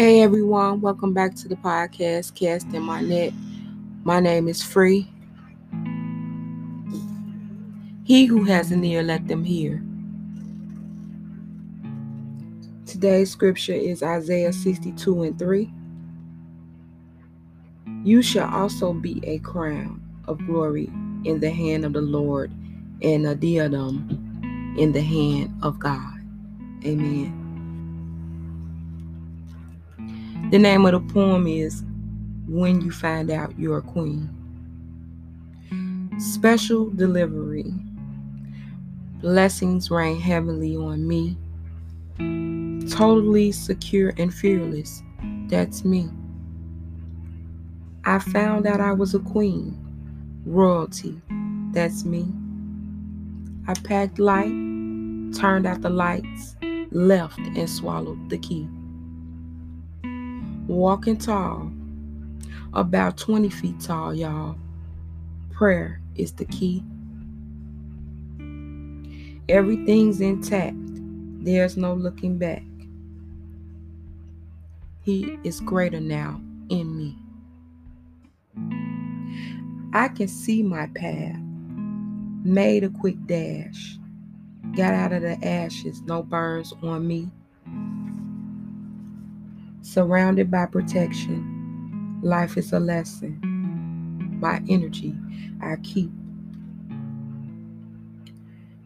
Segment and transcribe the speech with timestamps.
[0.00, 3.34] Hey everyone, welcome back to the podcast Casting My Net.
[4.02, 5.06] My name is Free.
[8.04, 9.84] He who has an ear, let them hear.
[12.86, 15.70] Today's scripture is Isaiah 62 and 3.
[18.02, 20.86] You shall also be a crown of glory
[21.26, 22.50] in the hand of the Lord
[23.02, 26.22] and a diadem in the hand of God.
[26.86, 27.39] Amen.
[30.48, 31.84] The name of the poem is
[32.48, 34.28] When You Find Out You're a Queen.
[36.18, 37.72] Special delivery.
[39.20, 41.36] Blessings rain heavily on me.
[42.90, 45.04] Totally secure and fearless.
[45.46, 46.08] That's me.
[48.04, 49.78] I found out I was a queen.
[50.44, 51.22] Royalty.
[51.70, 52.26] That's me.
[53.68, 54.50] I packed light,
[55.38, 56.56] turned out the lights,
[56.90, 58.68] left and swallowed the key
[60.70, 61.70] walking tall,
[62.74, 64.56] about 20 feet tall, y'all.
[65.50, 66.84] Prayer is the key.
[69.48, 70.76] Everything's intact,
[71.42, 72.62] there's no looking back.
[75.02, 77.16] He is greater now in me.
[79.92, 81.36] I can see my path,
[82.44, 83.98] made a quick dash,
[84.76, 87.28] got out of the ashes, no burns on me
[89.82, 92.20] surrounded by protection.
[92.22, 93.38] Life is a lesson.
[94.40, 95.16] My energy
[95.62, 96.10] I keep.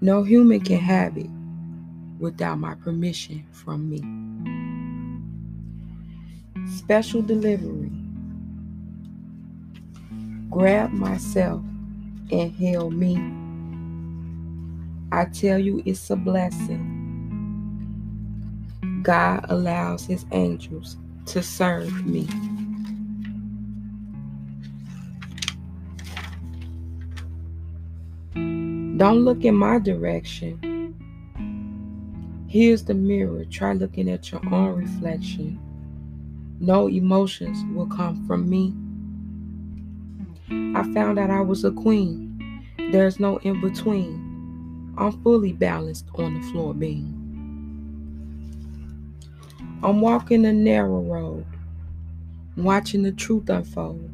[0.00, 1.30] No human can have it
[2.18, 4.00] without my permission from me.
[6.76, 7.90] Special delivery.
[10.50, 11.62] Grab myself
[12.30, 13.16] and hail me.
[15.12, 16.99] I tell you, it's a blessing
[19.02, 22.26] God allows his angels to serve me.
[28.98, 30.94] Don't look in my direction.
[32.48, 33.44] Here's the mirror.
[33.46, 35.58] Try looking at your own reflection.
[36.60, 38.74] No emotions will come from me.
[40.76, 42.66] I found out I was a queen.
[42.92, 44.94] There's no in between.
[44.98, 47.19] I'm fully balanced on the floor beam.
[49.82, 51.46] I'm walking a narrow road,
[52.54, 54.10] watching the truth unfold.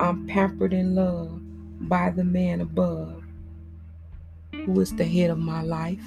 [0.00, 1.40] I'm pampered in love
[1.88, 3.24] by the man above,
[4.52, 6.06] who is the head of my life.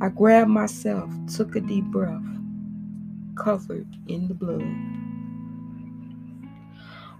[0.00, 2.22] I grabbed myself, took a deep breath,
[3.34, 4.62] covered in the blood.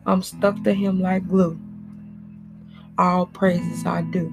[0.07, 1.59] I'm stuck to him like glue.
[2.97, 4.33] All praises I do.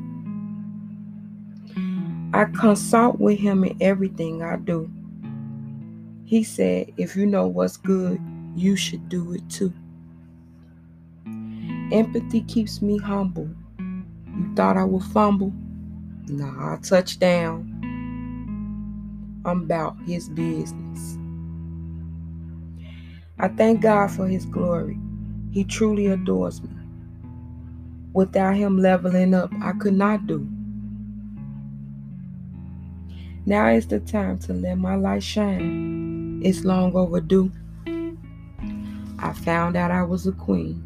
[2.37, 4.91] I consult with him in everything I do.
[6.23, 8.21] He said, if you know what's good,
[8.55, 9.73] you should do it too.
[11.91, 13.49] Empathy keeps me humble.
[13.79, 15.51] You thought I would fumble?
[16.27, 17.73] Nah, I touch down.
[19.43, 21.17] I'm about his business.
[23.39, 24.99] I thank God for his glory.
[25.49, 26.69] He truly adores me.
[28.13, 30.47] Without him leveling up, I could not do.
[33.47, 36.41] Now is the time to let my light shine.
[36.43, 37.49] It's long overdue.
[39.19, 40.83] I found out I was a queen,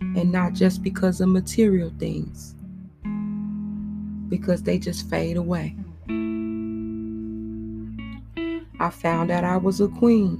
[0.00, 2.54] and not just because of material things,
[4.28, 5.74] because they just fade away.
[8.78, 10.38] I found out I was a queen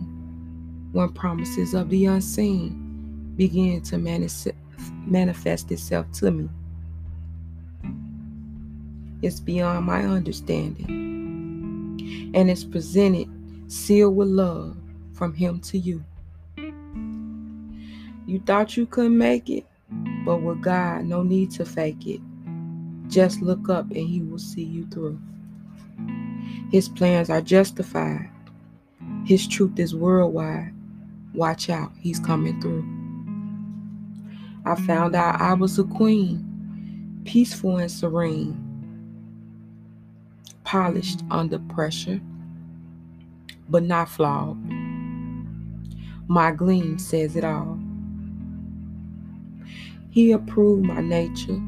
[0.93, 6.49] when promises of the unseen began to manifest itself to me.
[9.23, 11.02] It's beyond my understanding
[12.35, 13.29] and is presented
[13.69, 14.77] sealed with love
[15.13, 16.05] from Him to you.
[18.27, 19.67] You thought you couldn't make it,
[20.25, 22.21] but with God, no need to fake it.
[23.09, 25.21] Just look up and He will see you through.
[26.71, 28.31] His plans are justified,
[29.25, 30.73] His truth is worldwide.
[31.35, 32.85] Watch out, He's coming through.
[34.65, 38.72] I found out I was a queen, peaceful and serene
[40.73, 42.19] polished under pressure,
[43.69, 44.57] but not flawed.
[46.29, 47.79] My gleam says it all.
[50.09, 51.61] He approved my nature.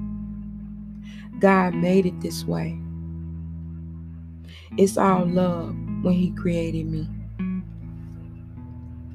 [1.38, 2.78] God made it this way.
[4.78, 7.06] It's all love when He created me.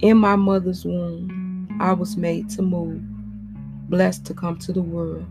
[0.02, 3.02] In my mother's womb, I was made to move,
[3.90, 5.26] blessed to come to the world.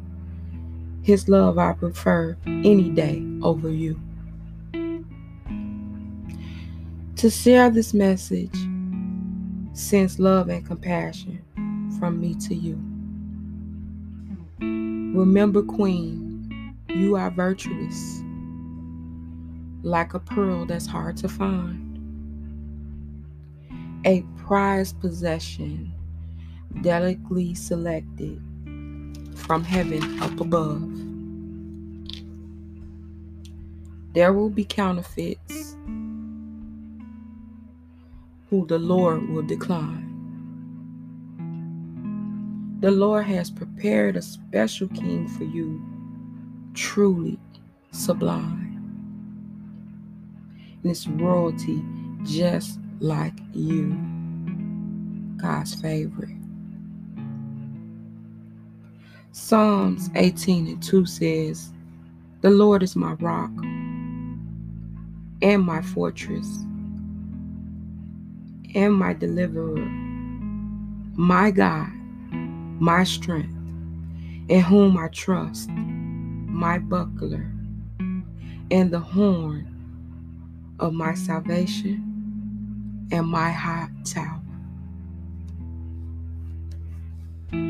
[1.03, 4.01] His love I prefer any day over you.
[7.19, 8.56] To share this message
[9.73, 11.43] sends love and compassion
[11.99, 12.76] from me to you.
[14.61, 18.23] Remember, Queen, you are virtuous,
[19.82, 21.99] like a pearl that's hard to find,
[24.05, 25.93] a prized possession,
[26.82, 28.41] delicately selected
[29.35, 30.88] from heaven up above.
[34.14, 35.75] There will be counterfeits
[38.50, 40.06] who the Lord will decline.
[42.81, 45.83] The Lord has prepared a special king for you,
[46.75, 47.39] truly
[47.91, 48.67] sublime.
[50.83, 51.85] And it's royalty
[52.25, 53.99] just like you,
[55.37, 56.31] God's favorite.
[59.33, 61.71] Psalms 18 and 2 says,
[62.41, 63.50] The Lord is my rock
[65.43, 66.65] and my fortress
[68.75, 69.87] and my deliverer,
[71.17, 71.91] my God,
[72.81, 73.55] my strength,
[74.49, 77.50] in whom I trust, my buckler,
[78.70, 79.67] and the horn
[80.81, 84.43] of my salvation, and my high tower.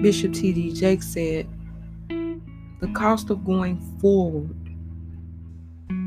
[0.03, 0.73] Bishop T.D.
[0.73, 1.49] Jakes said,
[2.81, 4.57] The cost of going forward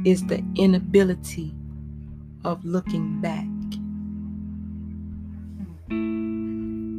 [0.05, 1.53] is the inability
[2.44, 3.45] of looking back.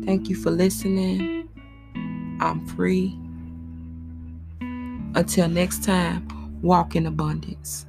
[0.04, 1.49] Thank you for listening.
[2.40, 3.19] I'm free.
[5.14, 6.26] Until next time,
[6.62, 7.87] walk in abundance.